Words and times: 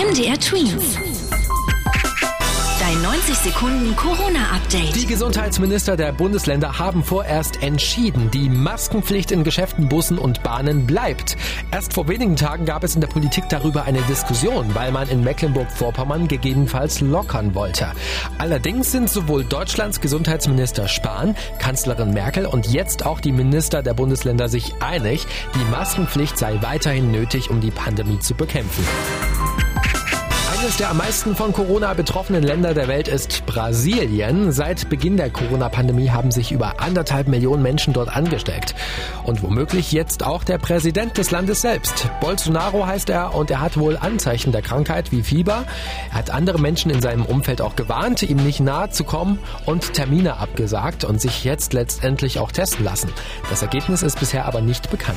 MDR 0.00 0.40
Twins. 0.40 0.96
Dein 2.80 3.02
90 3.02 3.34
Sekunden 3.36 3.94
Corona-Update. 3.96 4.96
Die 4.96 5.04
Gesundheitsminister 5.04 5.98
der 5.98 6.12
Bundesländer 6.12 6.78
haben 6.78 7.04
vorerst 7.04 7.62
entschieden, 7.62 8.30
die 8.30 8.48
Maskenpflicht 8.48 9.30
in 9.30 9.44
Geschäften, 9.44 9.90
Bussen 9.90 10.16
und 10.16 10.42
Bahnen 10.42 10.86
bleibt. 10.86 11.36
Erst 11.70 11.92
vor 11.92 12.08
wenigen 12.08 12.36
Tagen 12.36 12.64
gab 12.64 12.82
es 12.82 12.94
in 12.94 13.02
der 13.02 13.08
Politik 13.08 13.44
darüber 13.50 13.84
eine 13.84 14.00
Diskussion, 14.02 14.74
weil 14.74 14.90
man 14.90 15.06
in 15.10 15.22
Mecklenburg-Vorpommern 15.22 16.28
gegebenenfalls 16.28 17.02
lockern 17.02 17.54
wollte. 17.54 17.92
Allerdings 18.38 18.92
sind 18.92 19.10
sowohl 19.10 19.44
Deutschlands 19.44 20.00
Gesundheitsminister 20.00 20.88
Spahn, 20.88 21.36
Kanzlerin 21.58 22.14
Merkel 22.14 22.46
und 22.46 22.66
jetzt 22.68 23.04
auch 23.04 23.20
die 23.20 23.32
Minister 23.32 23.82
der 23.82 23.92
Bundesländer 23.92 24.48
sich 24.48 24.72
einig, 24.80 25.26
die 25.54 25.70
Maskenpflicht 25.70 26.38
sei 26.38 26.56
weiterhin 26.62 27.10
nötig, 27.10 27.50
um 27.50 27.60
die 27.60 27.70
Pandemie 27.70 28.18
zu 28.18 28.32
bekämpfen. 28.34 28.86
Eines 30.60 30.76
der 30.76 30.90
am 30.90 30.98
meisten 30.98 31.34
von 31.34 31.54
Corona 31.54 31.94
betroffenen 31.94 32.42
Länder 32.42 32.74
der 32.74 32.86
Welt 32.86 33.08
ist 33.08 33.46
Brasilien. 33.46 34.52
Seit 34.52 34.90
Beginn 34.90 35.16
der 35.16 35.30
Corona-Pandemie 35.30 36.10
haben 36.10 36.30
sich 36.30 36.52
über 36.52 36.80
anderthalb 36.80 37.28
Millionen 37.28 37.62
Menschen 37.62 37.94
dort 37.94 38.14
angesteckt. 38.14 38.74
Und 39.24 39.42
womöglich 39.42 39.90
jetzt 39.90 40.22
auch 40.22 40.44
der 40.44 40.58
Präsident 40.58 41.16
des 41.16 41.30
Landes 41.30 41.62
selbst. 41.62 42.10
Bolsonaro 42.20 42.84
heißt 42.84 43.08
er 43.08 43.34
und 43.34 43.50
er 43.50 43.62
hat 43.62 43.78
wohl 43.78 43.96
Anzeichen 43.96 44.52
der 44.52 44.60
Krankheit 44.60 45.12
wie 45.12 45.22
Fieber. 45.22 45.64
Er 46.10 46.18
hat 46.18 46.30
andere 46.30 46.60
Menschen 46.60 46.90
in 46.90 47.00
seinem 47.00 47.24
Umfeld 47.24 47.62
auch 47.62 47.74
gewarnt, 47.74 48.22
ihm 48.22 48.44
nicht 48.44 48.60
nahe 48.60 48.90
zu 48.90 49.04
kommen 49.04 49.38
und 49.64 49.94
Termine 49.94 50.36
abgesagt 50.36 51.04
und 51.04 51.22
sich 51.22 51.42
jetzt 51.42 51.72
letztendlich 51.72 52.38
auch 52.38 52.52
testen 52.52 52.84
lassen. 52.84 53.10
Das 53.48 53.62
Ergebnis 53.62 54.02
ist 54.02 54.20
bisher 54.20 54.44
aber 54.44 54.60
nicht 54.60 54.90
bekannt. 54.90 55.16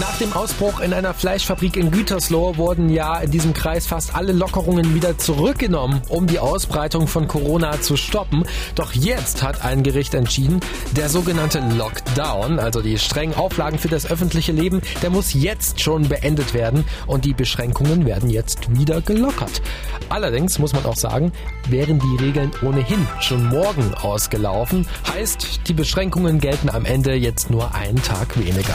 Nach 0.00 0.18
dem 0.18 0.32
Ausbruch 0.32 0.80
in 0.80 0.92
einer 0.92 1.14
Fleischfabrik 1.14 1.76
in 1.76 1.92
Gütersloh 1.92 2.56
wurden 2.56 2.88
ja 2.88 3.20
in 3.20 3.30
diesem 3.30 3.54
Kreis 3.54 3.86
fast 3.86 4.16
alle 4.16 4.32
Lockerungen 4.32 4.92
wieder 4.92 5.18
zurückgenommen, 5.18 6.02
um 6.08 6.26
die 6.26 6.40
Ausbreitung 6.40 7.06
von 7.06 7.28
Corona 7.28 7.80
zu 7.80 7.96
stoppen. 7.96 8.42
Doch 8.74 8.92
jetzt 8.92 9.44
hat 9.44 9.64
ein 9.64 9.84
Gericht 9.84 10.14
entschieden, 10.14 10.58
der 10.96 11.08
sogenannte 11.08 11.60
Lockdown, 11.60 12.58
also 12.58 12.82
die 12.82 12.98
strengen 12.98 13.36
Auflagen 13.36 13.78
für 13.78 13.86
das 13.86 14.10
öffentliche 14.10 14.50
Leben, 14.50 14.82
der 15.00 15.10
muss 15.10 15.32
jetzt 15.32 15.80
schon 15.80 16.08
beendet 16.08 16.54
werden 16.54 16.84
und 17.06 17.24
die 17.24 17.34
Beschränkungen 17.34 18.04
werden 18.04 18.30
jetzt 18.30 18.76
wieder 18.76 19.00
gelockert. 19.00 19.62
Allerdings 20.08 20.58
muss 20.58 20.72
man 20.72 20.86
auch 20.86 20.96
sagen, 20.96 21.30
wären 21.68 22.00
die 22.00 22.24
Regeln 22.24 22.50
ohnehin 22.62 23.06
schon 23.20 23.48
morgen 23.48 23.94
ausgelaufen, 23.94 24.88
heißt, 25.12 25.68
die 25.68 25.72
Beschränkungen 25.72 26.40
gelten 26.40 26.68
am 26.68 26.84
Ende 26.84 27.14
jetzt 27.14 27.48
nur 27.48 27.76
einen 27.76 28.02
Tag 28.02 28.36
weniger. 28.36 28.74